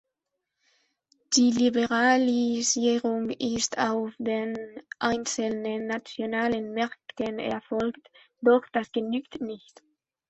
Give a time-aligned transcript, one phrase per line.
[1.35, 4.57] Die Liberalisierung ist auf den
[4.97, 8.09] einzelnen nationalen Märkten erfolgt,
[8.41, 9.83] doch das genügt nicht.